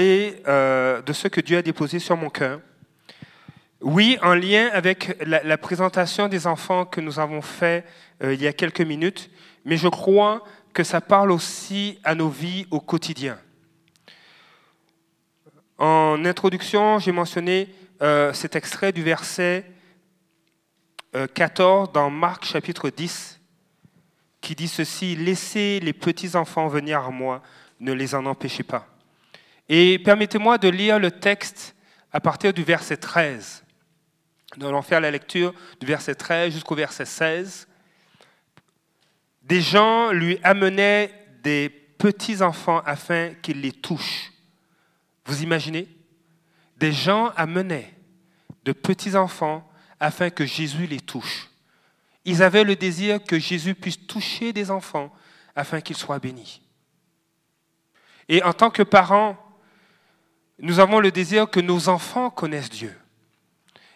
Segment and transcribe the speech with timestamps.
[0.00, 2.60] euh, de ce que Dieu a déposé sur mon cœur.
[3.80, 7.84] Oui, en lien avec la, présentation des enfants que nous avons fait
[8.22, 9.30] euh, il y a quelques minutes,
[9.64, 13.38] mais je crois que ça parle aussi à nos vies au quotidien.
[15.78, 17.68] En introduction, j'ai mentionné
[18.02, 19.64] euh, cet extrait du verset
[21.34, 23.40] 14 dans Marc chapitre 10,
[24.40, 27.42] qui dit ceci, Laissez les petits enfants venir à moi,
[27.80, 28.86] ne les en empêchez pas.
[29.68, 31.74] Et permettez-moi de lire le texte
[32.12, 33.64] à partir du verset 13.
[34.56, 37.68] Nous allons faire la lecture du verset 13 jusqu'au verset 16.
[39.42, 41.12] Des gens lui amenaient
[41.42, 44.32] des petits-enfants afin qu'il les touche.
[45.26, 45.86] Vous imaginez?
[46.76, 47.94] Des gens amenaient
[48.64, 49.68] de petits-enfants
[50.00, 51.48] afin que Jésus les touche.
[52.24, 55.12] Ils avaient le désir que Jésus puisse toucher des enfants
[55.54, 56.62] afin qu'ils soient bénis.
[58.28, 59.36] Et en tant que parents,
[60.58, 62.94] nous avons le désir que nos enfants connaissent Dieu.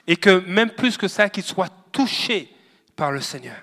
[0.06, 2.50] Et que même plus que ça, qu'ils soient touchés
[2.96, 3.60] par le Seigneur.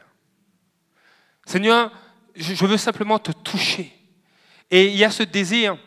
[1.46, 1.92] Seigneur,
[2.36, 3.94] je veux simplement te toucher.
[4.72, 5.78] Et il y a ce désir,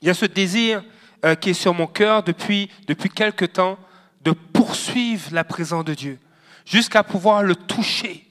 [0.00, 0.82] il y a ce désir
[1.24, 3.78] euh, qui est sur mon cœur depuis, depuis quelque temps
[4.22, 6.18] de poursuivre la présence de Dieu
[6.64, 8.26] jusqu'à pouvoir le toucher.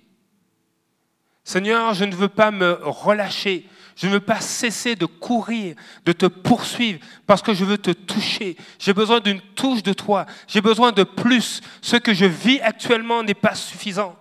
[1.44, 3.66] Seigneur, je ne veux pas me relâcher.
[4.02, 7.92] Je ne veux pas cesser de courir, de te poursuivre, parce que je veux te
[7.92, 8.58] toucher.
[8.80, 10.26] J'ai besoin d'une touche de toi.
[10.48, 11.62] J'ai besoin de plus.
[11.84, 14.18] Ce que je vis actuellement n'est pas suffisant.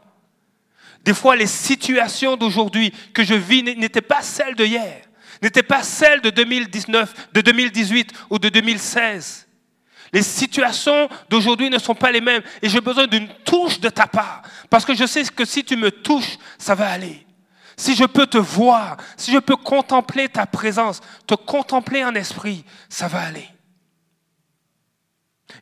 [1.03, 5.01] Des fois, les situations d'aujourd'hui que je vis n'étaient pas celles de hier,
[5.41, 9.49] n'étaient pas celles de 2019, de 2018 ou de 2016.
[10.13, 14.07] Les situations d'aujourd'hui ne sont pas les mêmes et j'ai besoin d'une touche de ta
[14.07, 17.25] part parce que je sais que si tu me touches, ça va aller
[17.81, 22.63] si je peux te voir, si je peux contempler ta présence, te contempler en esprit,
[22.91, 23.49] ça va aller.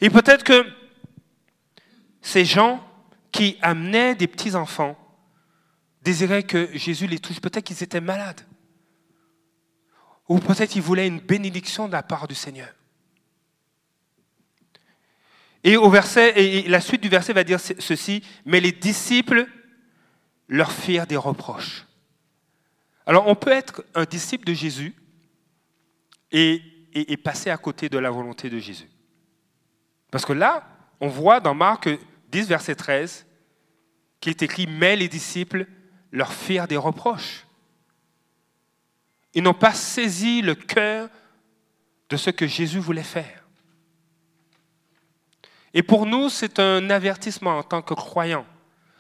[0.01, 0.67] Et peut-être que
[2.21, 2.85] ces gens
[3.31, 4.99] qui amenaient des petits-enfants
[6.03, 7.41] désiraient que Jésus les touche.
[7.41, 8.41] Peut-être qu'ils étaient malades.
[10.29, 12.75] Ou peut-être qu'ils voulaient une bénédiction de la part du Seigneur.
[15.63, 19.47] Et au verset, et la suite du verset va dire ceci, mais les disciples
[20.49, 21.88] leur firent des reproches.
[23.09, 24.95] Alors on peut être un disciple de Jésus
[26.31, 26.63] et,
[27.25, 28.89] passer à côté de la volonté de Jésus.
[30.11, 30.69] Parce que là,
[31.01, 31.89] on voit dans Marc
[32.31, 33.27] 10, verset 13,
[34.21, 35.67] qu'il est écrit, mais les disciples
[36.13, 37.47] leur firent des reproches.
[39.33, 41.09] Ils n'ont pas saisi le cœur
[42.11, 43.43] de ce que Jésus voulait faire.
[45.73, 48.47] Et pour nous, c'est un avertissement en tant que croyants.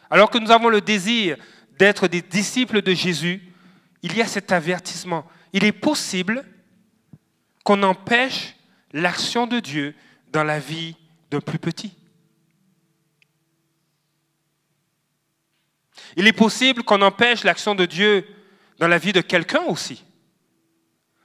[0.09, 1.37] Alors que nous avons le désir
[1.79, 3.48] d'être des disciples de Jésus,
[4.03, 5.27] il y a cet avertissement.
[5.53, 6.45] Il est possible
[7.65, 8.55] qu'on empêche
[8.93, 9.95] l'action de Dieu
[10.33, 10.97] dans la vie
[11.31, 11.93] d'un plus petit.
[16.17, 18.27] Il est possible qu'on empêche l'action de Dieu
[18.79, 20.05] dans la vie de quelqu'un aussi,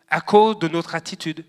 [0.10, 1.46] à cause de notre attitude,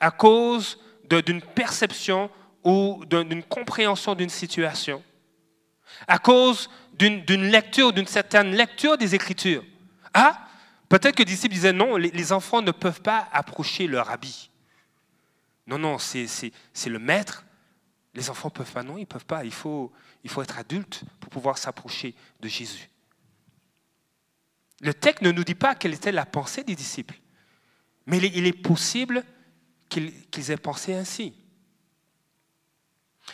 [0.00, 2.30] à cause d'une perception
[2.64, 5.02] ou d'une compréhension d'une situation,
[6.08, 9.64] à cause d'une lecture, d'une certaine lecture des Écritures.
[10.12, 10.43] Ah,
[10.94, 14.48] Peut-être que les disciples disaient non, les, enfants ne peuvent pas approcher leur habit.
[15.66, 16.22] Non, non, c'est
[16.86, 17.44] le maître.
[18.14, 19.44] Les enfants ne peuvent pas, non, ils ne peuvent pas.
[19.44, 19.90] Il faut,
[20.22, 22.88] il faut être adulte pour pouvoir s'approcher de Jésus.
[24.82, 27.18] Le texte ne nous dit pas quelle était la pensée des disciples,
[28.06, 29.24] mais il est, possible
[29.88, 31.34] qu'ils aient pensé ainsi.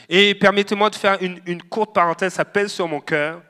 [0.08, 3.42] Et permettez-moi de faire une, courte parenthèse, ça pèse sur mon cœur.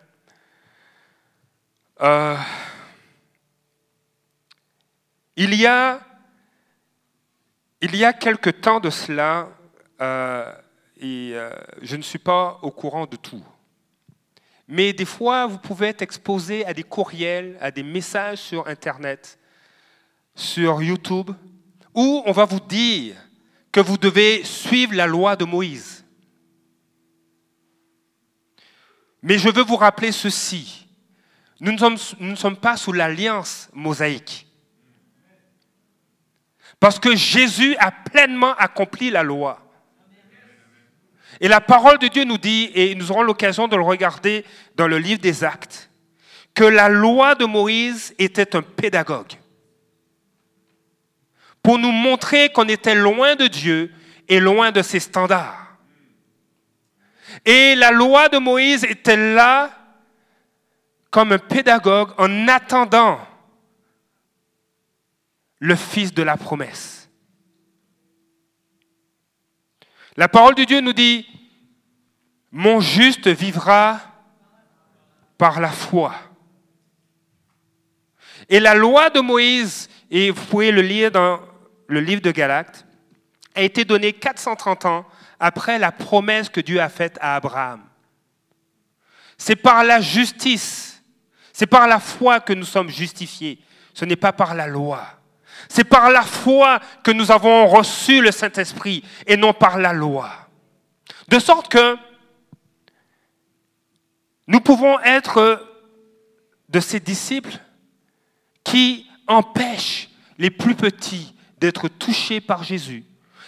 [2.00, 2.36] Euh,
[5.42, 6.00] il y a,
[7.80, 9.48] il quelque temps de cela,
[9.98, 10.52] euh,
[10.98, 13.42] et euh, je ne suis pas au courant de tout,
[14.68, 19.38] mais des fois, vous pouvez être exposé à des courriels, à des messages sur Internet,
[20.34, 21.30] sur YouTube,
[21.94, 23.16] où on va vous dire
[23.72, 26.04] que vous devez suivre la loi de Moïse.
[29.22, 30.86] Mais je veux vous rappeler ceci.
[31.60, 34.49] Nous ne sommes pas sous l'alliance mosaïque.
[36.80, 39.60] Parce que Jésus a pleinement accompli la loi.
[41.40, 44.44] Et la parole de Dieu nous dit, et nous aurons l'occasion de le regarder
[44.74, 45.90] dans le livre des actes,
[46.54, 49.34] que la loi de Moïse était un pédagogue
[51.62, 53.92] pour nous montrer qu'on était loin de Dieu
[54.28, 55.76] et loin de ses standards.
[57.44, 59.70] Et la loi de Moïse était là
[61.10, 63.20] comme un pédagogue en attendant
[65.60, 67.08] le fils de la promesse.
[70.16, 71.26] La parole de Dieu nous dit,
[72.50, 74.00] mon juste vivra
[75.38, 76.14] par la foi.
[78.48, 81.40] Et la loi de Moïse, et vous pouvez le lire dans
[81.86, 82.84] le livre de Galates,
[83.54, 85.06] a été donnée 430 ans
[85.38, 87.82] après la promesse que Dieu a faite à Abraham.
[89.38, 91.02] C'est par la justice,
[91.52, 93.58] c'est par la foi que nous sommes justifiés.
[93.94, 95.19] Ce n'est pas par la loi.
[95.68, 100.30] C'est par la foi que nous avons reçu le Saint-Esprit et non par la loi.
[101.28, 101.96] De sorte que
[104.46, 105.66] nous pouvons être
[106.68, 107.58] de ces disciples
[108.64, 110.08] qui empêchent
[110.38, 113.04] les plus petits d'être touchés par Jésus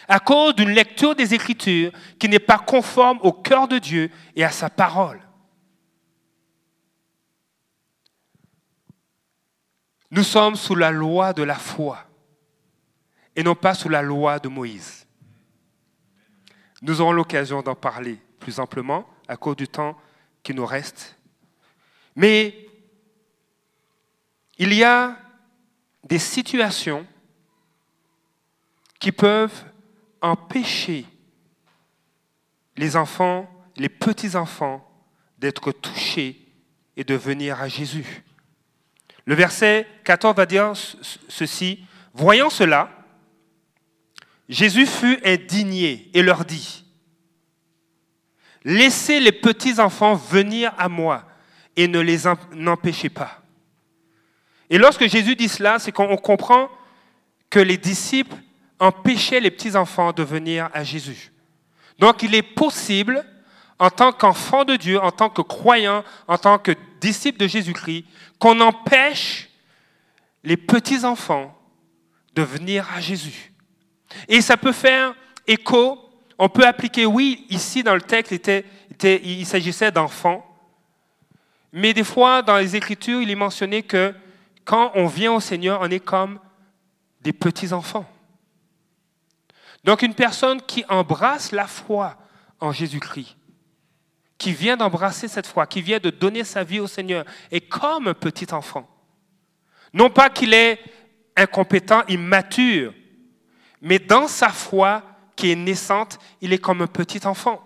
[0.08, 4.44] à cause d'une lecture des Écritures qui n'est pas conforme au cœur de Dieu et
[4.44, 5.20] à sa parole.
[10.12, 12.04] Nous sommes sous la loi de la foi
[13.34, 15.06] et non pas sous la loi de Moïse.
[16.82, 19.96] Nous aurons l'occasion d'en parler plus amplement à cause du temps
[20.42, 21.18] qui nous reste.
[22.14, 22.68] Mais
[24.58, 25.16] il y a
[26.04, 27.06] des situations
[29.00, 29.64] qui peuvent
[30.20, 31.06] empêcher
[32.76, 34.86] les enfants, les petits-enfants,
[35.38, 36.38] d'être touchés
[36.98, 38.22] et de venir à Jésus.
[39.24, 40.72] Le verset 14 va dire
[41.28, 42.90] ceci, voyant cela,
[44.48, 46.84] Jésus fut indigné et leur dit,
[48.64, 51.24] Laissez les petits-enfants venir à moi
[51.76, 53.42] et ne les empêchez pas.
[54.70, 56.68] Et lorsque Jésus dit cela, c'est qu'on comprend
[57.50, 58.36] que les disciples
[58.78, 61.32] empêchaient les petits-enfants de venir à Jésus.
[61.98, 63.24] Donc il est possible,
[63.78, 66.72] en tant qu'enfant de Dieu, en tant que croyant, en tant que
[67.02, 68.04] disciple de Jésus-Christ,
[68.38, 69.50] qu'on empêche
[70.44, 71.54] les petits-enfants
[72.34, 73.52] de venir à Jésus.
[74.28, 75.14] Et ça peut faire
[75.46, 75.98] écho,
[76.38, 78.32] on peut appliquer, oui, ici dans le texte,
[79.02, 80.46] il s'agissait d'enfants,
[81.72, 84.14] mais des fois dans les Écritures, il est mentionné que
[84.64, 86.38] quand on vient au Seigneur, on est comme
[87.20, 88.08] des petits-enfants.
[89.84, 92.16] Donc une personne qui embrasse la foi
[92.60, 93.36] en Jésus-Christ,
[94.42, 98.08] qui vient d'embrasser cette foi, qui vient de donner sa vie au Seigneur, est comme
[98.08, 98.88] un petit enfant.
[99.94, 100.80] Non pas qu'il est
[101.36, 102.92] incompétent, immature,
[103.80, 105.04] mais dans sa foi
[105.36, 107.62] qui est naissante, il est comme un petit enfant.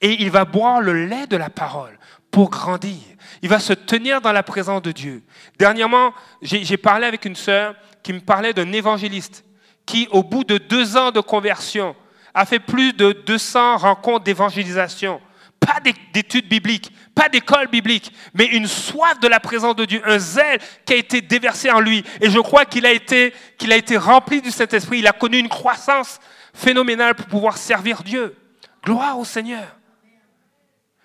[0.00, 1.98] Et il va boire le lait de la parole
[2.30, 2.96] pour grandir.
[3.42, 5.22] Il va se tenir dans la présence de Dieu.
[5.58, 9.44] Dernièrement, j'ai parlé avec une sœur qui me parlait d'un évangéliste
[9.84, 11.94] qui, au bout de deux ans de conversion,
[12.32, 15.20] a fait plus de 200 rencontres d'évangélisation.
[15.60, 15.78] Pas
[16.14, 20.58] d'études bibliques, pas d'école biblique, mais une soif de la présence de Dieu, un zèle
[20.86, 22.02] qui a été déversé en lui.
[22.20, 25.00] Et je crois qu'il a été, qu'il a été rempli du Saint-Esprit.
[25.00, 26.18] Il a connu une croissance
[26.54, 28.36] phénoménale pour pouvoir servir Dieu.
[28.82, 29.76] Gloire au Seigneur.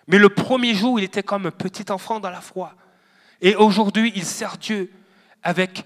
[0.08, 2.74] Mais le premier jour, il était comme un petit enfant dans la foi.
[3.42, 4.92] Et aujourd'hui, il sert Dieu
[5.44, 5.84] avec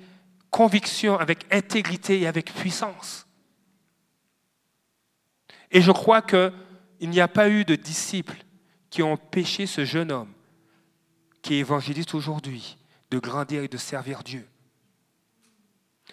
[0.52, 3.26] conviction, avec intégrité et avec puissance.
[5.72, 6.52] Et je crois qu'il
[7.02, 8.38] n'y a pas eu de disciples
[8.90, 10.34] qui ont empêché ce jeune homme
[11.42, 12.78] qui est évangéliste aujourd'hui
[13.12, 14.48] de grandir et de servir Dieu.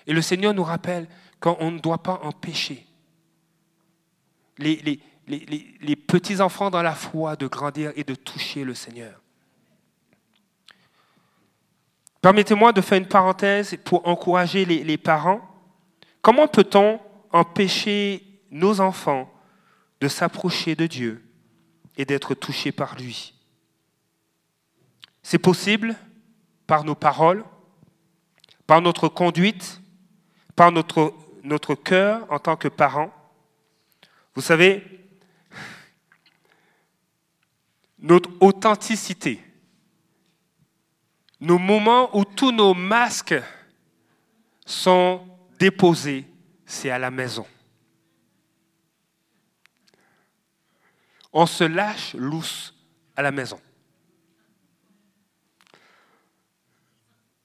[0.07, 1.09] Et le Seigneur nous rappelle
[1.41, 2.87] qu'on ne doit pas empêcher
[4.59, 9.21] les, les, petits-enfants dans la foi de grandir et de toucher le Seigneur.
[12.23, 15.41] Permettez-moi de faire une parenthèse pour encourager les, parents.
[16.23, 17.01] Comment peut-on
[17.33, 19.31] empêcher nos enfants
[20.01, 21.26] de s'approcher de Dieu
[21.97, 23.35] et d'être touchés par lui
[25.23, 25.97] C'est possible
[26.67, 27.45] par nos paroles,
[28.67, 29.81] par notre conduite,
[30.55, 33.13] par notre, notre cœur en tant que parents.
[34.35, 34.83] Vous savez,
[37.99, 39.43] notre authenticité,
[41.41, 43.41] nos moments où tous nos masques
[44.65, 45.27] sont
[45.59, 46.27] déposés,
[46.65, 47.47] c'est à la maison.
[51.39, 52.73] On se lâche lousse
[53.15, 53.61] à la maison.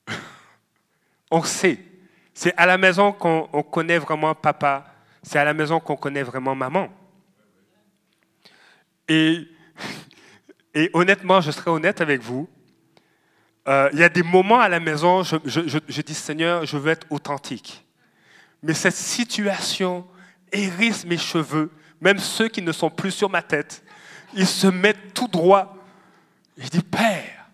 [1.29, 1.77] On sait.
[2.33, 4.85] C'est à la maison qu'on connaît vraiment papa.
[5.21, 6.87] C'est à la maison qu'on connaît vraiment maman.
[9.09, 9.45] Et,
[10.73, 12.47] et honnêtement, je serai honnête avec vous,
[13.67, 16.91] euh, il y a des moments à la maison, je, je, dis Seigneur, je veux
[16.91, 17.85] être authentique.
[18.63, 20.07] Mais cette situation
[20.49, 21.69] hérisse mes cheveux,
[22.01, 23.83] même ceux qui ne sont plus sur ma tête.
[24.33, 25.77] Ils se mettent tout droit.
[26.57, 27.49] Je dis Père,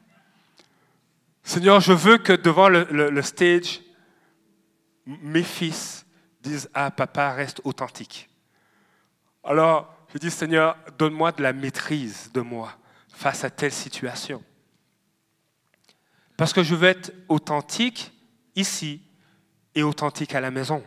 [1.44, 3.82] Seigneur, je veux que devant le, le stage,
[5.06, 6.06] mes fils
[6.42, 8.30] disent Ah, papa, reste authentique.
[9.44, 12.74] Alors, je dis, Seigneur, donne-moi de la maîtrise de moi
[13.14, 14.44] face à telle situation.
[16.36, 18.12] Parce que je veux être authentique
[18.56, 19.02] ici
[19.74, 20.84] et authentique à la maison.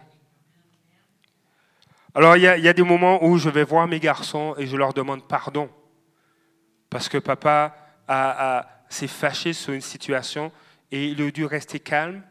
[2.14, 4.93] Alors il y, a, des moments où je vais voir mes garçons et je leur
[4.93, 5.71] demande pardon.
[6.88, 7.76] Parce que papa
[8.88, 10.50] s'est fâché sur une situation
[10.90, 12.23] et il a dû rester calme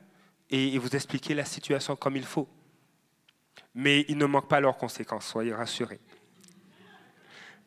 [0.50, 2.50] et, vous expliquer la situation comme il faut.
[3.74, 6.00] Mais il ne manque pas leurs conséquences, soyez rassurés.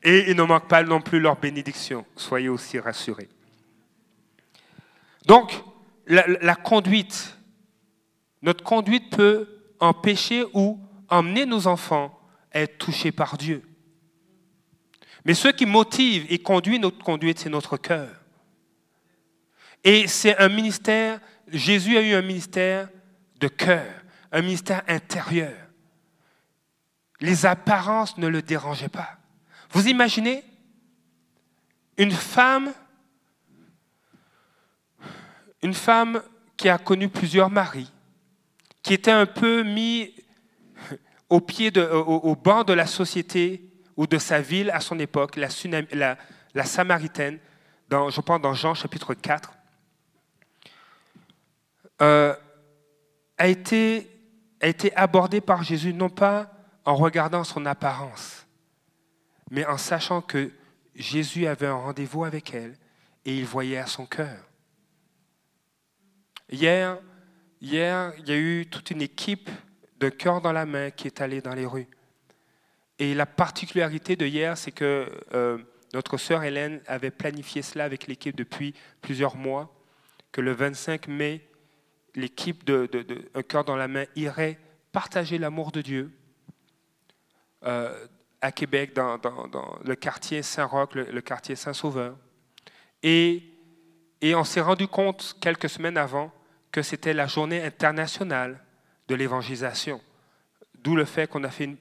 [0.02, 3.28] Et il ne manque pas non plus leurs bénédictions, soyez aussi rassurés.
[5.24, 5.54] Donc,
[6.06, 7.38] la conduite,
[8.42, 9.48] notre conduite peut
[9.80, 10.78] empêcher ou
[11.12, 12.18] emmener nos enfants
[12.52, 13.62] à être touchés par Dieu.
[15.24, 18.08] Mais ce qui motive et conduit notre conduite, c'est notre cœur.
[19.84, 22.88] Et c'est un ministère, Jésus a eu un ministère
[23.38, 23.86] de cœur,
[24.32, 25.54] un ministère intérieur.
[27.20, 29.18] Les apparences ne le dérangeaient pas.
[29.70, 30.42] Vous imaginez
[31.98, 32.72] une femme,
[35.62, 36.22] une femme
[36.56, 37.90] qui a connu plusieurs maris,
[38.82, 40.12] qui était un peu mis
[41.32, 43.64] au, pied de, au, banc de la société
[43.96, 47.38] ou de sa ville à son époque, la, Samaritaine,
[47.88, 49.54] dans, je pense dans Jean chapitre 4,
[52.02, 52.34] euh,
[53.38, 54.10] a, été,
[54.60, 56.52] a été abordée par Jésus non pas
[56.84, 58.46] en regardant son apparence,
[59.50, 60.50] mais en sachant que
[60.94, 62.76] Jésus avait un rendez-vous avec elle
[63.24, 64.36] et il voyait à son cœur.
[66.50, 66.98] Hier,
[67.62, 69.48] hier, il y a eu toute une équipe
[70.02, 71.86] de cœur dans la main qui est allé dans les rues.
[72.98, 75.58] Et la particularité de hier, c'est que euh,
[75.94, 79.72] notre sœur Hélène avait planifié cela avec l'équipe depuis plusieurs mois,
[80.32, 81.48] que le 25 mai,
[82.16, 82.86] l'équipe de,
[83.42, 84.58] cœur dans la main irait
[84.90, 86.10] partager l'amour de Dieu
[87.64, 88.06] euh,
[88.40, 89.20] à Québec, dans,
[89.84, 92.16] le quartier Saint-Roch, le, quartier Saint-Sauveur.
[93.04, 93.44] Et,
[94.20, 96.32] et on s'est rendu compte quelques semaines avant
[96.72, 98.58] que c'était la journée internationale
[99.14, 100.00] l'évangélisation.
[100.82, 101.76] D'où le fait qu'on a fait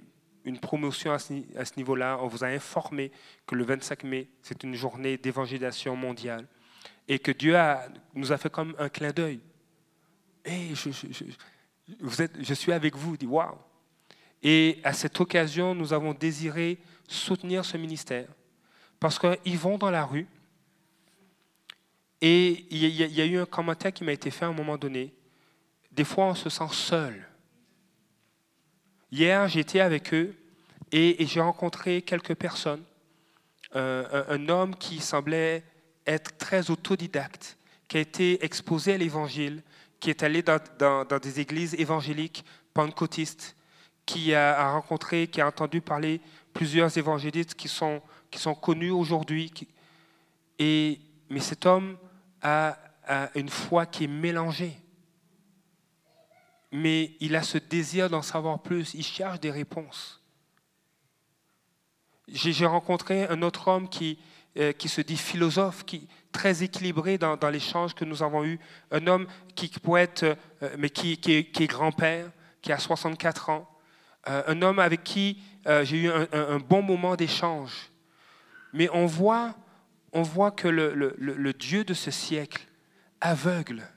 [0.46, 1.34] une, promotion à ce,
[1.78, 2.18] niveau-là.
[2.22, 3.12] On vous a informé
[3.46, 6.48] que le 25 mai, c'est une journée d'évangélisation mondiale.
[7.08, 7.56] Et que Dieu
[8.14, 9.40] nous a fait comme un clin d'œil.
[10.46, 10.90] Et je,
[12.00, 13.58] vous êtes, je suis avec vous, dit waouh.
[14.44, 18.28] Et à cette occasion, nous avons désiré soutenir ce ministère.
[19.00, 20.28] Parce qu'ils vont dans la rue.
[22.22, 25.12] Et il y, a eu un commentaire qui m'a été fait à un moment donné
[25.92, 27.28] des fois on se sent seul.
[29.12, 30.34] Hier, j'étais avec eux
[30.92, 32.84] et, j'ai rencontré quelques personnes.
[33.76, 35.64] Euh, un, homme qui semblait
[36.06, 37.58] être très autodidacte,
[37.88, 39.64] qui a été exposé à l'Évangile,
[40.00, 42.44] qui est allé dans, des églises évangéliques
[42.74, 43.56] pentecôtistes,
[44.06, 46.20] qui a, rencontré, qui a entendu parler
[46.54, 48.02] plusieurs évangélistes qui sont,
[48.62, 49.52] connus aujourd'hui.
[50.60, 51.98] Mais cet homme
[52.42, 52.78] a
[53.36, 54.81] une foi qui est mélangée
[56.72, 60.22] mais il a ce désir d'en savoir plus, il cherche des réponses.
[62.28, 64.18] J'ai rencontré un autre homme qui,
[64.58, 68.58] euh, qui se dit philosophe, qui très équilibré dans, dans l'échange que nous avons eu,
[68.92, 73.68] un homme qui, être, euh, mais qui, qui est, grand-père, qui a 64 ans,
[74.30, 75.42] euh, un homme avec qui
[75.84, 77.92] j'ai eu un, un, bon moment d'échange.
[78.74, 79.54] Mais on voit,
[80.12, 82.66] on voit que le, le, le Dieu de ce siècle
[83.20, 83.88] aveugle.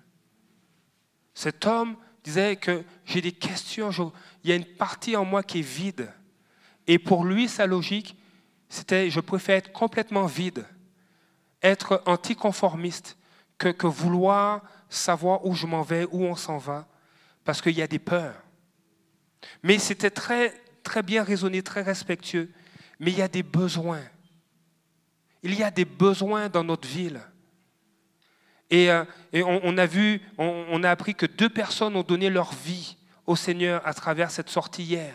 [1.32, 3.90] Cet homme disait que j'ai des questions,
[4.42, 6.10] il y a une partie en moi qui est vide.
[6.86, 8.16] Et pour lui, sa logique,
[8.68, 10.66] c'était je préfère être complètement vide,
[11.62, 13.16] être anticonformiste,
[13.58, 16.88] que, que vouloir savoir où je m'en vais, où on s'en va,
[17.44, 18.42] parce qu'il y a des peurs.
[19.62, 20.50] Mais c'était très,
[20.82, 22.50] très bien raisonné, très respectueux.
[22.98, 24.02] Mais il y a des besoins.
[25.42, 27.20] Il y a des besoins dans notre ville.
[28.70, 32.96] Et, euh, on, a vu, on, a appris que deux personnes ont donné leur vie
[33.26, 35.14] au Seigneur à travers cette sortie hier.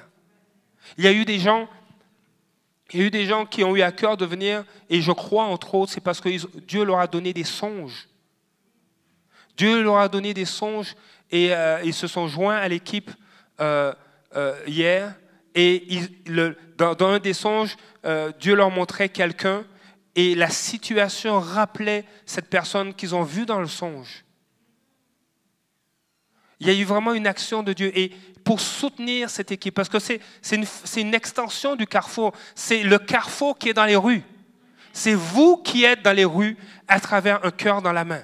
[0.97, 1.67] Il y a eu des gens,
[2.91, 5.11] il y a eu des gens qui ont eu à cœur de venir, et je
[5.11, 6.29] crois entre autres, c'est parce que
[6.59, 8.07] Dieu leur a donné des songes.
[9.57, 10.95] Dieu leur a donné des songes
[11.31, 13.11] et euh, ils se sont joints à l'équipe
[13.59, 13.93] euh,
[14.65, 15.15] hier.
[15.53, 15.99] Et
[16.77, 17.75] dans, dans, un des songes,
[18.39, 19.65] Dieu leur montrait quelqu'un
[20.15, 24.25] et la situation rappelait cette personne qu'ils ont vue dans le songe.
[26.59, 27.97] Il y a eu vraiment une action de Dieu.
[27.97, 28.11] Et
[28.43, 30.21] pour soutenir cette équipe, parce que c'est
[30.97, 34.23] une, extension du carrefour, c'est le carrefour qui est dans les rues.
[34.91, 38.23] C'est vous qui êtes dans les rues à travers un cœur dans la main.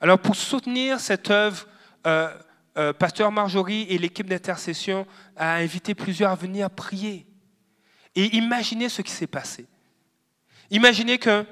[0.00, 1.66] Alors pour soutenir cette œuvre,
[2.06, 2.34] euh,
[2.76, 7.26] euh, Pasteur Marjorie et l'équipe d'intercession a invité plusieurs à venir prier
[8.14, 9.66] Et imaginez ce qui s'est passé.
[10.70, 11.44] Imaginez que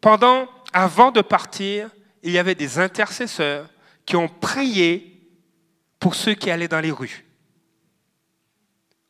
[0.00, 1.90] pendant, avant de partir,
[2.22, 3.68] il y avait des intercesseurs
[4.06, 5.20] qui ont prié
[5.98, 7.24] pour ceux qui allaient dans les rues.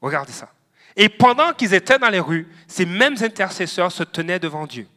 [0.01, 0.53] Regardez ça.
[0.97, 4.89] Et pendant qu'ils étaient dans les rues, ces mêmes intercesseurs se tenaient devant Dieu.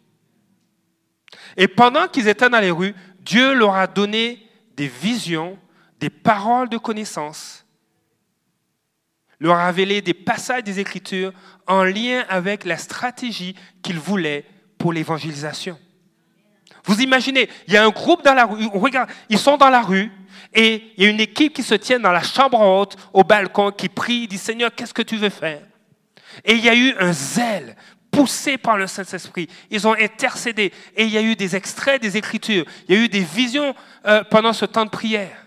[1.57, 5.57] Et pendant qu'ils étaient dans les rues, Dieu leur a donné des visions,
[5.99, 7.65] des paroles de connaissance,
[9.39, 11.33] leur a révélé des passages des Écritures
[11.67, 14.45] en lien avec la stratégie qu'ils voulaient
[14.83, 15.79] pour l'évangélisation.
[16.83, 19.81] Vous imaginez, il y a un groupe dans la rue, regarde, ils sont dans la
[19.81, 20.11] rue,
[20.53, 23.71] et il y a une équipe qui se tient dans la chambre haute, au balcon,
[23.71, 25.61] qui prie, dit Seigneur, qu'est-ce que tu veux faire?
[26.43, 27.77] Et il y a eu un zèle
[28.11, 29.47] poussé par le Saint-Esprit.
[29.69, 30.73] Ils ont intercédé.
[30.97, 32.65] Et il y a eu des extraits des Écritures.
[32.89, 33.73] Il y a eu des visions
[34.05, 35.45] euh, pendant ce temps de prière.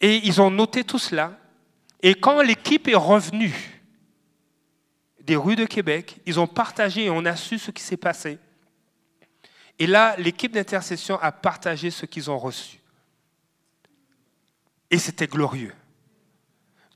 [0.00, 1.38] Et ils ont noté tout cela.
[2.02, 3.77] Et quand l'équipe est revenue
[5.28, 8.38] des rues de Québec, ils ont partagé et on a su ce qui s'est passé.
[9.78, 12.78] Et là, l'équipe d'intercession a partagé ce qu'ils ont reçu.
[14.90, 15.74] Et c'était glorieux.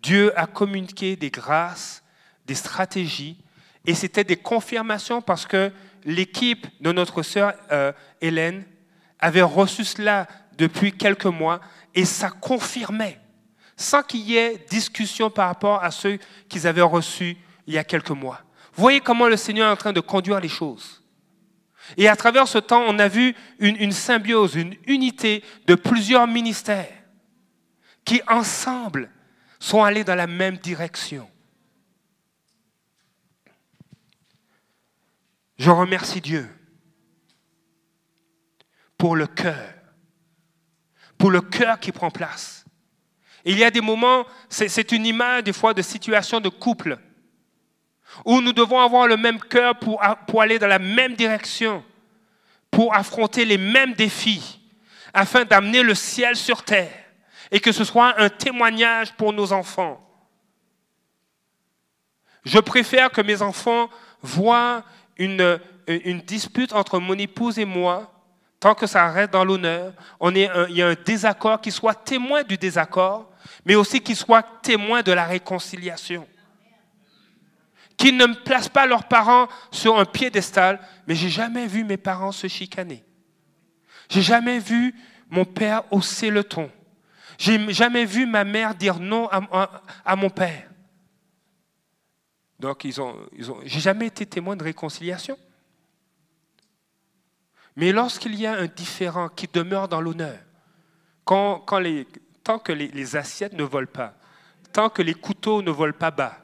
[0.02, 2.02] Dieu a communiqué des grâces,
[2.46, 3.36] des stratégies,
[3.84, 5.70] et c'était des confirmations parce que
[6.06, 8.64] l'équipe de notre sœur euh, Hélène
[9.18, 11.60] avait reçu cela depuis quelques mois,
[11.94, 13.20] et ça confirmait,
[13.76, 17.36] sans qu'il y ait discussion par rapport à ceux qu'ils avaient reçus
[17.66, 18.40] il y a quelques mois.
[18.74, 21.02] Voyez comment le Seigneur est en train de conduire les choses.
[21.96, 26.92] Et à travers ce temps, on a vu une, symbiose, une unité de plusieurs ministères
[28.04, 29.10] qui ensemble
[29.58, 31.28] sont allés dans la même direction.
[35.58, 36.48] Je remercie Dieu
[38.96, 39.74] pour le cœur,
[41.18, 42.64] pour le cœur qui prend place.
[43.44, 46.98] il y a des moments, c'est une image des fois de situation de couple,
[48.24, 50.00] où nous devons avoir le même cœur pour,
[50.40, 51.84] aller dans la même direction,
[52.70, 54.60] pour affronter les mêmes défis,
[55.14, 56.92] afin d'amener le ciel sur terre
[57.50, 60.00] et que ce soit un témoignage pour nos enfants.
[62.44, 63.90] Je préfère que mes enfants
[64.22, 64.82] voient
[65.18, 68.10] une, une dispute entre mon épouse et moi,
[68.58, 70.38] tant que ça reste dans l'honneur, il
[70.70, 73.30] y a un désaccord, qui soit témoin du désaccord,
[73.64, 76.26] mais aussi qui soit témoin de la réconciliation.
[78.02, 82.32] Qu'ils ne placent pas leurs parents sur un piédestal, mais j'ai jamais vu mes parents
[82.32, 83.04] se chicaner.
[84.08, 84.92] J'ai jamais vu
[85.30, 86.68] mon père hausser le ton.
[87.38, 90.68] J'ai jamais vu ma mère dire non à, mon père.
[92.58, 93.16] Donc, ils ont,
[93.62, 95.38] j'ai jamais été témoin de réconciliation.
[97.76, 100.40] Mais lorsqu'il y a un différent qui demeure dans l'honneur,
[101.24, 102.08] quand, quand les,
[102.42, 104.14] tant que les, assiettes ne volent pas,
[104.72, 106.41] tant que les couteaux ne volent pas bas,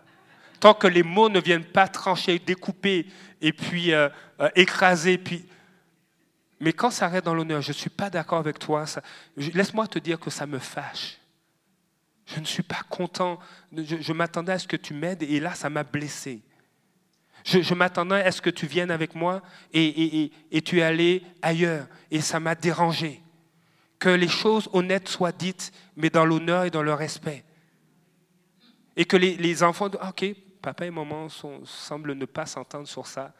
[0.61, 3.07] tant que les mots ne viennent pas trancher, découper
[3.41, 4.09] et puis euh,
[4.41, 5.47] euh, écraser, puis
[6.61, 8.85] mais quand ça reste dans l'honneur, je ne suis pas d'accord avec toi,
[9.37, 11.19] laisse-moi te dire que ça me fâche.
[12.27, 13.39] Je ne suis pas content.
[13.73, 16.43] Je, m'attendais à ce que tu m'aides et là, ça m'a blessé.
[17.45, 19.41] Je, m'attendais à ce que tu viennes avec moi
[19.73, 20.31] et,
[20.65, 23.23] tu es allé ailleurs et ça m'a dérangé.
[23.99, 27.45] Que les choses honnêtes soient dites, mais dans l'honneur et dans le respect.
[28.97, 30.27] Et que les, enfants, ok,
[30.59, 31.29] papa et maman
[31.65, 33.33] semblent ne pas s'entendre sur ça.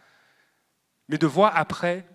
[1.09, 2.07] Mais de voir après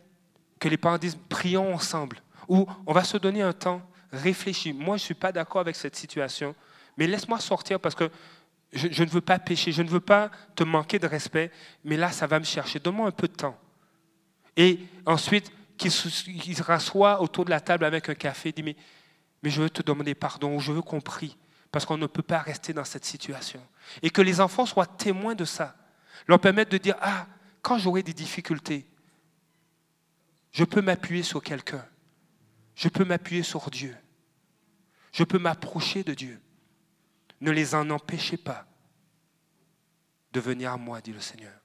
[0.60, 4.74] que les parents disent prions ensemble, ou on va se donner un temps, réfléchis.
[4.74, 6.56] Moi, je ne suis pas d'accord avec cette situation,
[6.98, 8.10] mais laisse-moi sortir parce que
[8.72, 11.52] je, ne veux pas pécher, je ne veux pas te manquer de respect,
[11.84, 12.80] mais là, ça va me chercher.
[12.80, 13.58] Donne-moi un peu de temps.
[14.58, 18.76] Et ensuite, qu'il se rassoit autour de la table avec un café, dit mais,
[19.42, 21.38] mais je veux te demander pardon, ou je veux qu'on prie,
[21.74, 23.60] parce qu'on ne peut pas rester dans cette situation.
[24.04, 25.76] Et que les enfants soient témoins de ça,
[26.28, 27.26] leur permettre de dire, ah,
[27.64, 28.88] quand j'aurai des difficultés,
[30.52, 31.84] je peux m'appuyer sur quelqu'un.
[32.76, 33.98] Je peux m'appuyer sur Dieu.
[35.12, 36.40] Je peux m'approcher de Dieu.
[37.42, 38.68] Ne les en empêchez pas
[40.32, 41.60] de venir à moi, dit le Seigneur.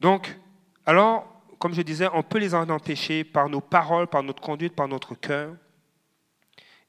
[0.00, 0.36] Donc,
[0.84, 4.74] alors, comme je disais, on peut les en empêcher par nos paroles, par notre conduite,
[4.74, 5.54] par notre cœur.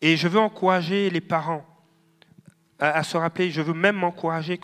[0.02, 1.66] Et je veux encourager les parents
[2.80, 4.60] à, se rappeler, je veux même m'encourager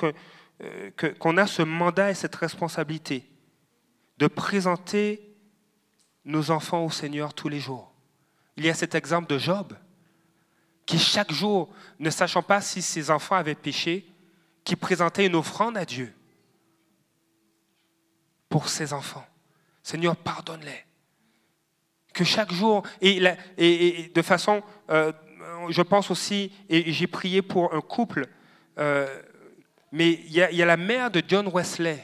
[0.61, 3.29] euh, qu'on a ce mandat et cette responsabilité
[4.17, 5.35] de présenter
[6.23, 7.91] nos enfants au Seigneur tous les jours.
[8.55, 9.73] Il y a cet exemple de Job,
[10.85, 14.07] qui chaque jour, ne sachant pas si ses enfants avaient péché,
[14.63, 16.13] qui présentait une offrande à Dieu
[18.47, 19.25] pour ses enfants.
[19.85, 20.83] Seigneur, pardonne-les.
[22.11, 25.11] Que chaque jour, et, de façon euh,
[25.69, 28.25] je pense aussi, et j'ai prié pour un couple,
[28.79, 29.05] euh,
[29.91, 32.03] mais il y, a la mère de John Wesley,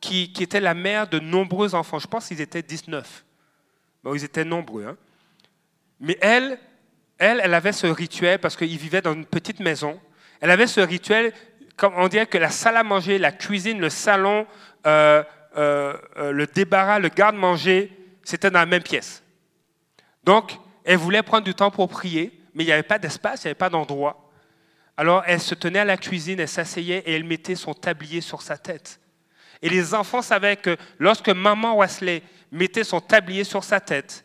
[0.00, 1.98] qui, était la mère de nombreux enfants.
[1.98, 3.26] Je pense qu'ils étaient 19.
[4.02, 4.86] Bon, ils étaient nombreux.
[4.86, 4.96] Hein.
[6.00, 6.58] Mais elle,
[7.18, 10.00] elle, elle avait ce rituel parce qu'ils vivaient dans une petite maison.
[10.40, 11.34] Elle avait ce rituel,
[11.76, 14.46] comme on dirait que la salle à manger, la cuisine, le salon,
[14.86, 15.22] euh,
[15.56, 17.90] euh, le débarras, le garde-manger,
[18.22, 19.22] c'était dans la même pièce.
[20.24, 23.46] Donc, elle voulait prendre du temps pour prier, mais il n'y avait pas d'espace, il
[23.46, 24.30] n'y avait pas d'endroit.
[24.96, 28.42] Alors, elle se tenait à la cuisine, elle s'asseyait et elle mettait son tablier sur
[28.42, 29.00] sa tête.
[29.62, 34.24] Et les enfants savaient que lorsque maman Wesley mettait son tablier sur sa tête,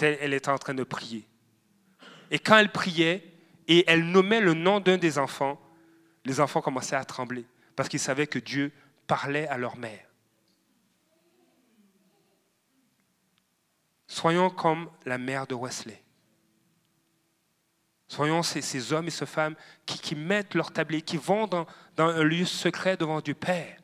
[0.00, 1.26] elle était en train de prier.
[2.30, 3.24] Et quand elle priait
[3.68, 5.60] et elle nommait le nom d'un des enfants,
[6.24, 7.44] les enfants commençaient à trembler
[7.76, 8.72] parce qu'ils savaient que Dieu
[9.06, 10.05] parlait à leur mère.
[14.06, 16.02] Soyons comme la mère de Wesley.
[18.08, 21.66] Soyons ces, hommes et ces femmes qui, mettent leur tablier, qui vont dans,
[21.98, 23.78] un lieu secret devant Dieu Père.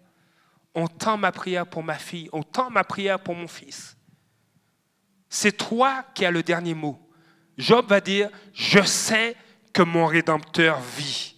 [0.74, 3.96] On tend ma prière pour ma fille, on tend ma prière pour mon fils.
[5.28, 6.98] C'est toi qui as le dernier mot.
[7.58, 9.36] Job va dire, je sais
[9.72, 11.34] que mon Rédempteur vit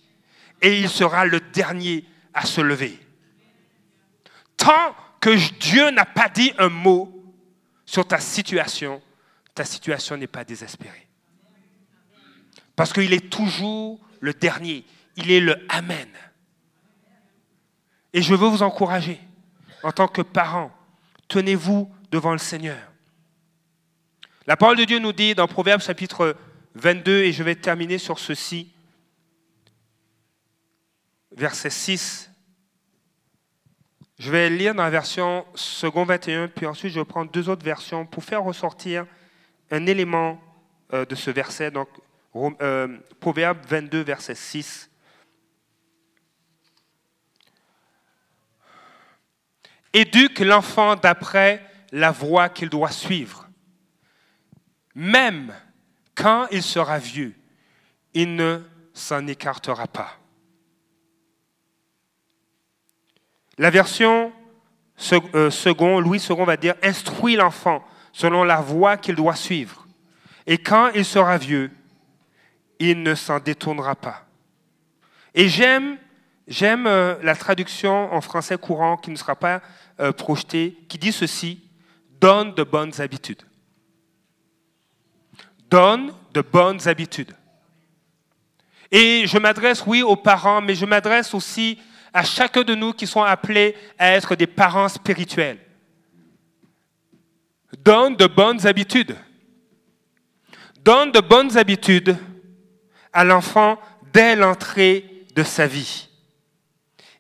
[0.60, 2.98] et il sera le dernier à se lever.
[4.56, 7.23] Tant que Dieu n'a pas dit un mot,
[7.94, 9.00] sur ta situation,
[9.54, 11.06] ta situation n'est pas désespérée.
[12.74, 14.84] Parce qu'il est toujours le dernier.
[15.14, 16.08] Il est le Amen.
[18.12, 19.20] Et je veux vous encourager,
[19.84, 20.72] en tant que parents,
[21.28, 22.80] tenez-vous devant le Seigneur.
[24.48, 26.36] La parole de Dieu nous dit dans Proverbe chapitre
[26.74, 28.72] 22, et je vais terminer sur ceci,
[31.30, 32.28] verset 6,
[34.18, 37.64] je vais lire dans la version second 21, puis ensuite je vais prendre deux autres
[37.64, 39.06] versions pour faire ressortir
[39.70, 40.40] un élément
[40.92, 41.88] euh, de ce verset, donc
[42.36, 44.90] euh, Proverbe 22, verset 6.
[49.92, 53.48] Éduque l'enfant d'après la voie qu'il doit suivre.
[54.94, 55.54] Même
[56.14, 57.34] quand il sera vieux,
[58.12, 58.60] il ne
[58.92, 60.18] s'en écartera pas.
[63.58, 64.32] La version
[65.34, 69.86] euh, second, Louis II va dire instruis l'enfant selon la voie qu'il doit suivre.
[70.46, 71.70] Et quand il sera vieux,
[72.78, 74.26] il ne s'en détournera pas.
[75.34, 75.98] Et j'aime,
[76.46, 79.62] j'aime euh, la traduction en français courant qui ne sera pas
[80.00, 81.60] euh, projetée, qui dit ceci
[82.20, 83.42] donne de bonnes habitudes.
[85.68, 87.34] Donne de bonnes habitudes.
[88.90, 91.80] Et je m'adresse, oui, aux parents, mais je m'adresse aussi
[92.14, 95.58] à chacun de nous qui sont appelés à être des parents spirituels.
[97.76, 99.16] Donne de bonnes habitudes.
[100.80, 102.16] Donne de bonnes habitudes
[103.12, 103.80] à l'enfant
[104.12, 106.08] dès l'entrée de sa vie.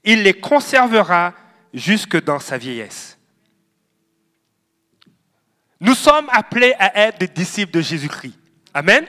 [0.04, 1.34] Il les conservera
[1.72, 3.18] jusque dans sa vieillesse.
[5.80, 8.38] Nous sommes appelés à être des disciples de Jésus-Christ.
[8.72, 9.04] Amen.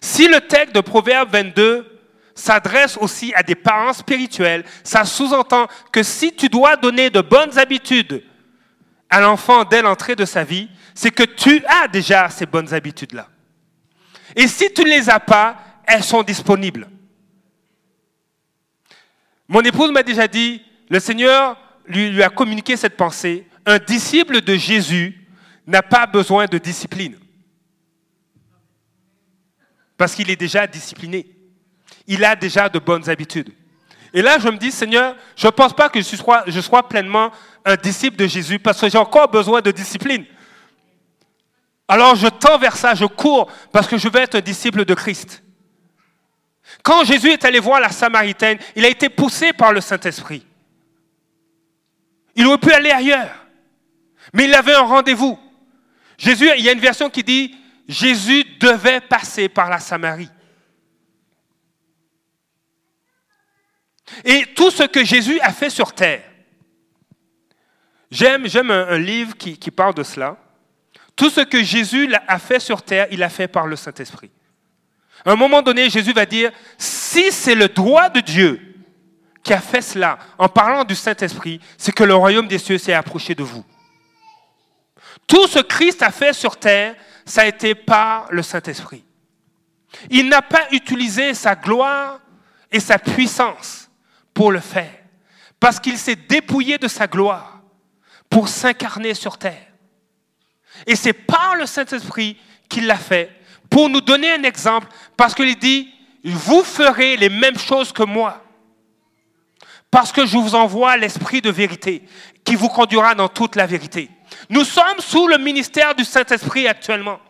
[0.00, 1.99] Si le texte de Proverbe 22
[2.40, 4.64] s'adresse aussi à des parents spirituels.
[4.82, 8.24] Ça sous-entend que si tu dois donner de bonnes habitudes
[9.08, 13.28] à l'enfant dès l'entrée de sa vie, c'est que tu as déjà ces bonnes habitudes-là.
[14.36, 16.88] Et si tu ne les as pas, elles sont disponibles.
[19.48, 24.40] Mon épouse m'a déjà dit, le Seigneur lui, lui a communiqué cette pensée, un disciple
[24.40, 25.26] de Jésus
[25.66, 27.18] n'a pas besoin de discipline.
[29.96, 31.39] Parce qu'il est déjà discipliné
[32.10, 33.54] il a déjà de bonnes habitudes.
[34.12, 37.30] Et là, je me dis, Seigneur, je ne pense pas que je sois, pleinement
[37.64, 40.24] un disciple de Jésus parce que j'ai encore besoin de discipline.
[41.86, 44.94] Alors je tends vers ça, je cours parce que je veux être un disciple de
[44.94, 45.42] Christ.
[46.82, 50.44] Quand Jésus est allé voir la Samaritaine, il a été poussé par le Saint-Esprit.
[52.34, 53.46] Il aurait pu aller ailleurs,
[54.32, 55.38] mais il avait un rendez-vous.
[56.18, 57.54] Jésus, il y a une version qui dit,
[57.86, 60.30] Jésus devait passer par la Samarie.
[64.24, 66.22] Et tout ce que Jésus a fait sur terre,
[68.10, 70.36] j'aime, un, livre qui, parle de cela.
[71.16, 74.30] Tout ce que Jésus a fait sur terre, il a fait par le Saint-Esprit.
[75.24, 78.60] À un moment donné, Jésus va dire, si c'est le droit de Dieu
[79.42, 82.94] qui a fait cela en parlant du Saint-Esprit, c'est que le royaume des cieux s'est
[82.94, 83.64] approché de vous.
[85.26, 86.94] Tout ce Christ a fait sur terre,
[87.24, 89.04] ça a été par le Saint-Esprit.
[90.10, 92.20] Il n'a pas utilisé sa gloire
[92.70, 93.79] et sa puissance
[94.34, 94.92] pour le faire.
[95.58, 97.60] Parce qu'il s'est dépouillé de sa gloire
[98.28, 99.66] pour s'incarner sur terre.
[100.86, 102.36] Et c'est par le Saint-Esprit
[102.68, 103.36] qu'il l'a fait
[103.68, 105.92] pour nous donner un exemple, parce qu'il dit,
[106.24, 108.44] vous ferez les mêmes choses que moi.
[109.90, 112.02] Parce que je vous envoie l'Esprit de vérité
[112.44, 114.10] qui vous conduira dans toute la vérité.
[114.48, 117.20] Nous sommes sous le ministère du Saint-Esprit actuellement.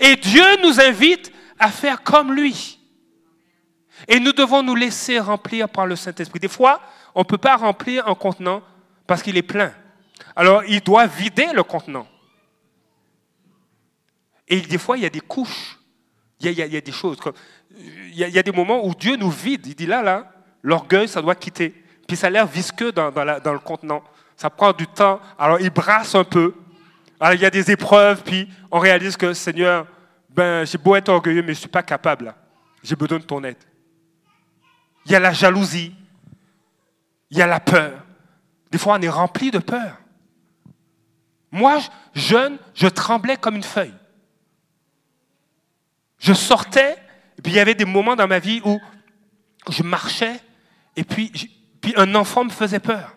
[0.00, 2.77] Et Dieu nous invite à faire comme lui.
[4.08, 6.40] Et nous devons nous laisser remplir par le Saint-Esprit.
[6.40, 6.80] Des fois,
[7.14, 8.62] on ne peut pas remplir un contenant
[9.06, 9.72] parce qu'il est plein.
[10.34, 12.06] Alors, il doit vider le contenant.
[14.48, 15.78] Et des fois, il y a des couches.
[16.40, 17.18] Il y a, des choses.
[17.76, 19.66] il, y a, des moments où Dieu nous vide.
[19.66, 21.74] Il dit là, là, l'orgueil, ça doit quitter.
[22.06, 24.02] Puis ça a l'air visqueux dans, le contenant.
[24.36, 25.20] Ça prend du temps.
[25.38, 26.54] Alors, il brasse un peu.
[27.32, 29.86] Il y a des épreuves, puis on réalise que, Seigneur,
[30.30, 32.32] ben, j'ai beau être orgueilleux, mais je ne suis pas capable.
[32.82, 33.56] J'ai besoin de ton aide.
[35.08, 35.94] Il y a la jalousie.
[37.30, 38.04] Il y a la peur.
[38.70, 39.98] Des fois, on est rempli de peur.
[41.50, 41.80] Moi,
[42.14, 43.94] jeune, je tremblais comme une feuille.
[46.18, 46.98] Je sortais,
[47.38, 48.78] et puis il y avait des moments dans ma vie où
[49.70, 50.40] je marchais,
[50.94, 51.32] et puis,
[51.96, 53.16] un enfant me faisait peur.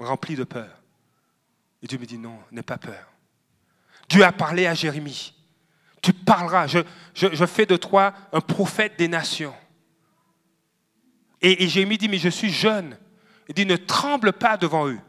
[0.00, 0.82] Rempli de peur.
[1.80, 3.06] Et Dieu me dit, non, n'aie pas peur.
[4.08, 5.35] Dieu a parlé à Jérémie.
[6.06, 6.78] Tu parleras, je,
[7.16, 9.56] je, fais de toi un prophète des nations.
[11.42, 12.96] Et, et Jérémie dit, mais je suis jeune.
[13.48, 15.00] Il dit, ne tremble pas devant eux.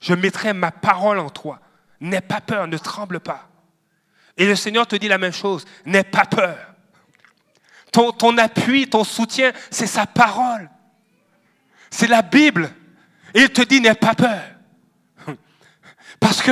[0.00, 1.60] Je mettrai ma parole en toi.
[2.00, 3.48] N'aie pas peur, ne tremble pas.
[4.36, 6.58] Et le Seigneur te dit la même chose, n'aie pas peur.
[7.92, 10.68] Ton, ton appui, ton soutien, c'est sa parole.
[11.90, 12.74] C'est la Bible.
[13.34, 14.42] Et il te dit, n'aie pas peur.
[16.18, 16.50] Parce que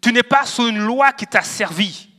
[0.00, 2.09] tu n'es pas sous une loi qui t'a servi,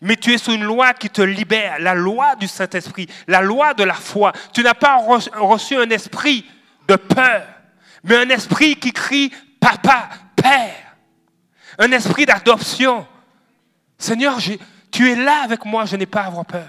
[0.00, 3.74] mais tu es sous une loi qui te libère, la loi du Saint-Esprit, la loi
[3.74, 4.32] de la foi.
[4.52, 6.44] Tu n'as pas reçu un esprit
[6.88, 7.46] de peur,
[8.02, 10.96] mais un esprit qui crie Papa, Père.
[11.78, 13.06] Un esprit d'adoption.
[13.98, 14.38] Seigneur,
[14.90, 16.68] tu es là avec moi, je n'ai pas à avoir peur.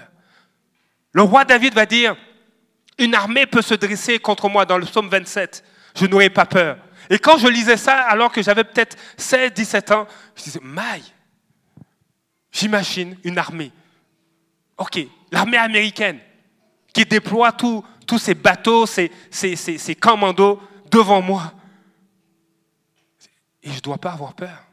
[1.12, 2.16] Le roi David va dire,
[2.98, 6.78] une armée peut se dresser contre moi dans le psaume 27, je n'aurai pas peur.
[7.10, 11.04] Et quand je lisais ça, alors que j'avais peut-être 16, 17 ans, je disais, maille,
[12.56, 13.70] j'imagine une armée.
[14.78, 14.98] OK,
[15.30, 16.18] l'armée américaine
[16.92, 17.84] qui déploie tous
[18.18, 19.10] ces bateaux, ces,
[20.00, 21.52] commandos devant moi.
[23.62, 24.64] Et je ne dois pas avoir peur.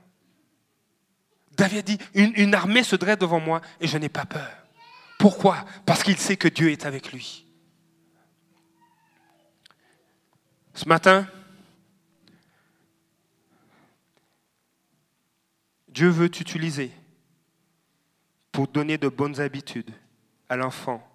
[1.58, 4.50] David dit, une, une armée se dresse devant moi et je n'ai pas peur.
[5.20, 5.66] Pourquoi?
[5.86, 7.46] Parce qu'il sait que Dieu est avec lui.
[10.74, 11.28] Ce matin,
[15.90, 16.92] Dieu veut t'utiliser
[18.54, 19.92] pour donner de bonnes habitudes
[20.48, 21.06] à l'enfant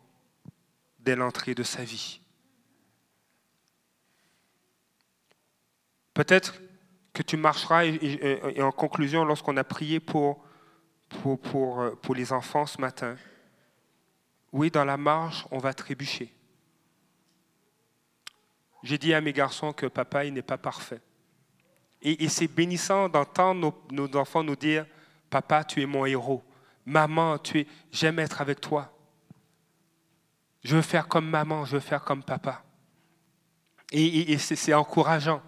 [0.98, 2.20] dès l'entrée de sa vie.
[6.12, 6.60] Peut-être
[7.14, 10.34] que tu marcheras, et, en conclusion, lorsqu'on a prié euh,
[11.14, 13.16] pour les enfants ce matin,
[14.52, 16.34] oui, dans la marche, on va trébucher.
[18.82, 21.00] J'ai dit à mes garçons que papa, il n'est pas parfait.
[22.02, 24.86] Et, c'est bénissant d'entendre nos, enfants nous dire,
[25.30, 26.42] papa, tu es mon héros.
[26.88, 28.90] Maman, tu j'aime être avec toi.
[30.64, 32.64] Je veux faire comme maman, je veux faire comme papa.
[33.92, 35.42] Et, et c'est encourageant.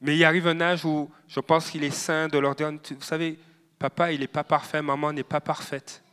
[0.00, 3.00] Mais il arrive un âge où je pense qu'il est sain de leur dire, vous
[3.00, 3.40] savez,
[3.76, 6.04] papa, il n'est pas parfait, maman n'est pas parfaite.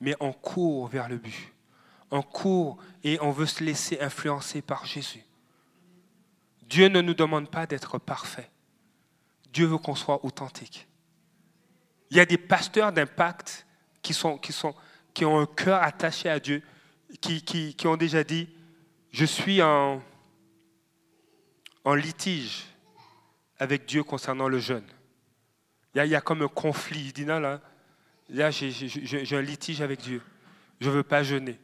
[0.00, 1.52] Mais on court vers le but.
[2.12, 5.24] On court et on veut se laisser influencer par Jésus.
[6.62, 8.48] Dieu ne nous demande pas d'être parfait.
[9.52, 10.86] Dieu veut qu'on soit authentique.
[12.10, 13.66] Il y a des pasteurs d'impact
[14.02, 14.74] qui, sont, qui, sont,
[15.14, 16.62] qui ont un cœur attaché à Dieu,
[17.20, 18.48] qui, qui, ont déjà dit,
[19.10, 20.02] je suis en,
[21.84, 22.66] en litige
[23.58, 24.86] avec Dieu concernant le jeûne.
[25.94, 27.06] Il y, a, il y a comme un conflit.
[27.06, 27.60] Il dit, non, là,
[28.28, 30.22] là j'ai un litige avec Dieu.
[30.80, 31.58] Je ne veux pas jeûner.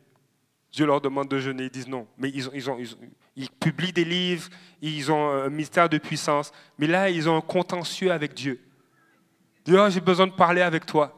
[0.72, 2.06] Dieu leur demande de jeûner, ils disent non.
[2.18, 2.78] Mais ils, ont, ils, ont,
[3.34, 4.48] ils, publient des livres,
[4.82, 6.52] ils ont un mystère de puissance.
[6.78, 8.60] Mais là, ils ont un contentieux avec Dieu.
[9.66, 11.14] Dieu, oh, j'ai besoin de parler avec toi.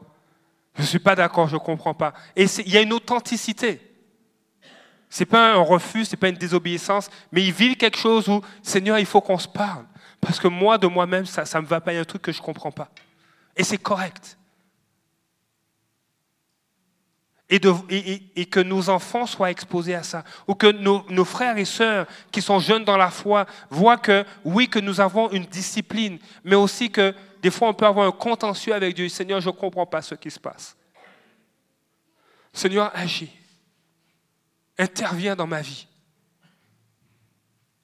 [0.75, 2.13] Je ne suis pas d'accord, je ne comprends pas.
[2.35, 3.79] Et il y a une authenticité.
[5.09, 8.27] Ce n'est pas un refus, ce n'est pas une désobéissance, mais ils vivent quelque chose
[8.27, 9.85] où, Seigneur, il faut qu'on se parle.
[10.19, 12.23] Parce que moi, de moi-même, ça ne me va pas, il y a un truc
[12.23, 12.89] que je ne comprends pas.
[13.55, 14.37] Et c'est correct.
[17.49, 22.41] et, que nos enfants soient exposés à ça, ou que nos, frères et sœurs qui
[22.41, 26.91] sont jeunes dans la foi voient que oui, que nous avons une discipline, mais aussi
[26.91, 29.09] que des fois on peut avoir un contentieux avec Dieu.
[29.09, 30.75] Seigneur, je ne comprends pas ce qui se passe.
[32.53, 33.31] Seigneur, agis.
[34.77, 35.87] Interviens dans ma vie.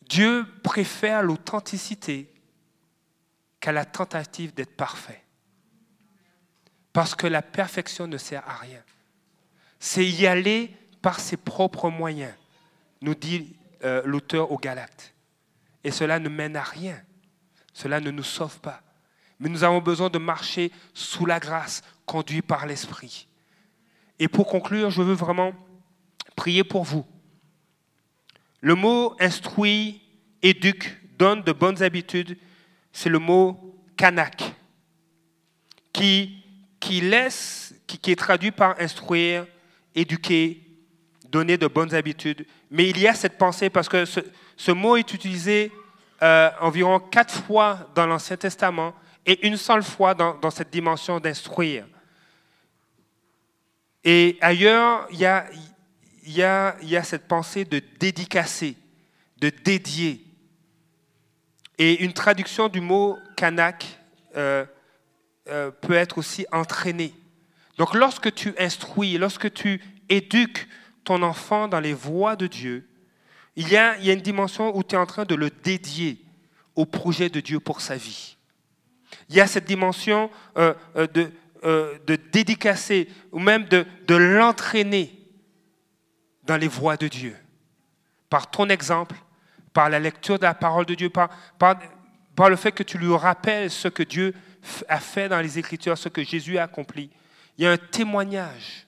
[0.02, 2.32] Dieu préfère l'authenticité
[3.60, 5.24] qu'à la tentative d'être parfait.
[6.94, 8.82] Parce que la perfection ne sert à rien.
[9.80, 12.34] C'est y aller par ses propres moyens,
[13.02, 15.14] nous dit euh, l'auteur aux Galates.
[15.84, 17.00] Et cela ne mène à rien.
[17.74, 18.82] Cela ne nous sauve pas.
[19.40, 23.28] Mais nous avons besoin de marcher sous la grâce, conduit par l'Esprit.
[24.20, 25.54] Et pour conclure, je veux vraiment
[26.36, 27.06] prier pour vous.
[28.62, 30.02] Le mot instruit,
[30.42, 32.38] éduque, donne de bonnes habitudes,
[32.92, 34.56] c'est le mot kanak,
[35.94, 36.44] qui,
[36.80, 39.46] qui laisse, qui, est traduit par instruire,
[39.94, 40.62] éduquer,
[41.30, 42.46] donner de bonnes habitudes.
[42.72, 45.72] Mais il y a cette pensée parce que ce, mot est utilisé
[46.22, 48.94] euh, environ quatre fois dans l'Ancien Testament
[49.26, 51.86] et une seule fois dans, cette dimension d'instruire.
[54.04, 58.76] Et ailleurs, il y a, cette pensée de dédicacer,
[59.40, 60.24] de dédier.
[61.78, 64.00] Et une traduction du mot kanak
[64.36, 64.66] euh,
[65.50, 67.14] euh, peut être aussi entraîner.
[67.78, 70.68] Donc lorsque tu instruis, lorsque tu éduques
[71.04, 72.88] ton enfant dans les voies de Dieu,
[73.56, 76.22] il y a une dimension où tu es en train de le dédier
[76.76, 78.35] au projet de Dieu pour sa vie.
[79.30, 81.32] Il y a cette dimension euh, de,
[81.64, 85.12] de dédicacer ou même de, de l'entraîner
[86.44, 87.36] dans les voies de Dieu.
[88.30, 89.16] Par ton exemple,
[89.76, 93.14] par la lecture de la parole de Dieu, par, par, le fait que tu lui
[93.14, 94.34] rappelles ce que Dieu
[94.88, 97.10] a fait dans les Écritures, ce que Jésus a accompli.
[97.58, 98.88] Il y a un témoignage.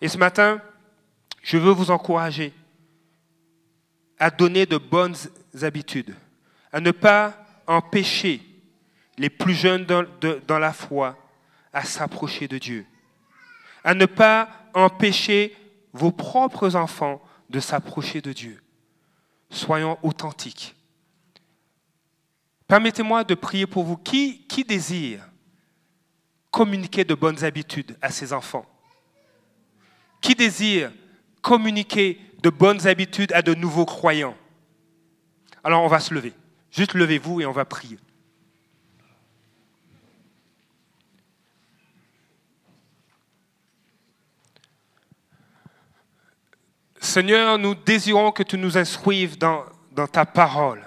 [0.00, 0.60] Et ce matin,
[1.42, 2.52] je veux vous encourager
[4.18, 5.16] à donner de bonnes
[5.62, 6.14] habitudes,
[6.72, 8.40] à ne pas empêcher
[9.18, 11.18] les plus jeunes dans, la foi
[11.72, 12.86] à s'approcher de Dieu,
[13.84, 15.56] à ne pas empêcher
[15.92, 18.62] vos propres enfants de s'approcher de Dieu
[19.52, 20.74] soyons authentiques.
[22.66, 23.96] Permettez-moi de prier pour vous.
[23.96, 25.28] Qui, qui désire
[26.50, 28.66] communiquer de bonnes habitudes à ses enfants?
[30.20, 30.90] Qui désire
[31.42, 34.36] communiquer de bonnes habitudes à de nouveaux croyants?
[35.62, 36.32] Alors on va se lever.
[36.72, 37.98] Juste levez-vous et on va prier.
[46.98, 49.66] Seigneur, nous désirons que tu nous instruives dans,
[50.10, 50.82] ta parole.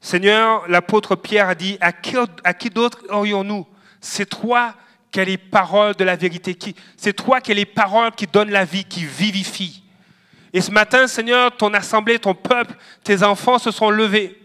[0.00, 3.66] Seigneur, l'apôtre Pierre a dit, à qui, à qui d'autre aurions-nous?
[4.02, 4.74] C'est toi
[5.10, 6.58] qui as les paroles de la vérité.
[6.96, 9.83] C'est toi qui as les paroles qui donnent la vie, qui vivifient.
[10.54, 14.40] Et ce matin, Seigneur, ton assemblée, ton peuple, tes enfants se sont levés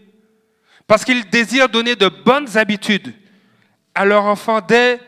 [0.88, 3.14] parce qu'ils désirent donner de bonnes habitudes
[3.94, 4.98] à leur enfant dès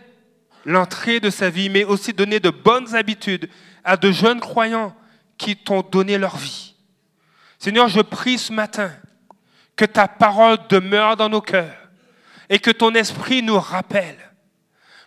[0.65, 3.51] l'entrée de sa vie, mais aussi donner de bonnes habitudes
[3.83, 4.95] à de jeunes croyants
[5.37, 6.77] qui t'ont donné leur vie.
[7.59, 8.93] Seigneur, je prie ce matin
[9.75, 11.89] que ta parole demeure dans nos cœurs
[12.49, 14.19] et que ton esprit nous rappelle,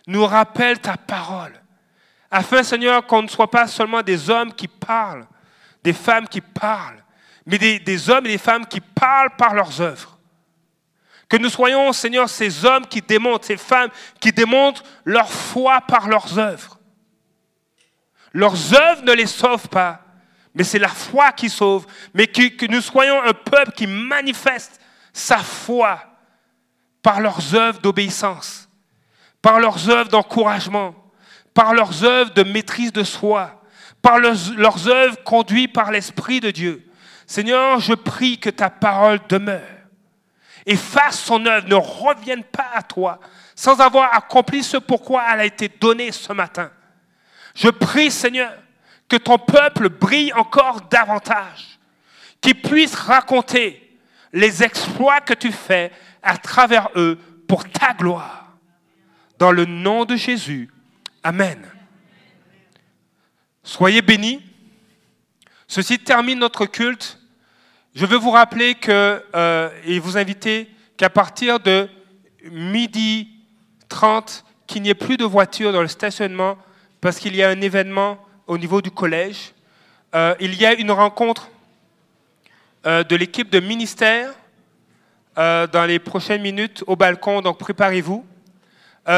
[0.06, 1.54] nous rappelle ta parole,
[2.30, 5.26] afin, Seigneur, qu'on ne soit pas seulement des hommes qui parlent,
[5.86, 7.04] des femmes qui parlent,
[7.46, 10.18] mais des, hommes et des femmes qui parlent par leurs œuvres.
[11.28, 16.08] Que nous soyons, Seigneur, ces hommes qui démontrent, ces femmes qui démontrent leur foi par
[16.08, 16.80] leurs œuvres.
[18.32, 20.02] Leurs œuvres ne les sauvent pas,
[20.56, 21.86] mais c'est la foi qui sauve.
[22.14, 24.80] Mais que, nous soyons un peuple qui manifeste
[25.12, 26.00] sa foi
[27.00, 28.68] par leurs œuvres d'obéissance,
[29.40, 30.96] par leurs œuvres d'encouragement,
[31.54, 33.62] par leurs œuvres de maîtrise de soi,
[34.06, 36.88] par leurs œuvres conduites par l'Esprit de Dieu.
[37.26, 39.60] Seigneur, je prie que ta parole demeure
[40.64, 43.18] et fasse son œuvre, ne revienne pas à toi
[43.56, 46.70] sans avoir accompli ce pourquoi elle a été donnée ce matin.
[47.56, 48.54] Je prie, Seigneur,
[49.08, 51.80] que ton peuple brille encore davantage,
[52.40, 53.98] qu'il puisse raconter
[54.32, 55.90] les exploits que tu fais
[56.22, 58.52] à travers eux pour ta gloire.
[59.36, 60.70] Dans le nom de Jésus.
[61.24, 61.58] Amen.
[63.66, 64.40] Soyez bénis.
[65.66, 67.18] Ceci termine notre culte.
[67.96, 71.88] Je veux vous rappeler que, euh, et vous inviter qu'à partir de
[72.44, 73.28] midi
[73.88, 76.56] 30, qu'il n'y ait plus de voitures dans le stationnement
[77.00, 79.52] parce qu'il y a un événement au niveau du collège.
[80.14, 81.50] Euh, il y a une rencontre
[82.86, 84.32] euh, de l'équipe de ministère
[85.36, 88.24] dans les prochaines minutes au balcon, donc préparez-vous.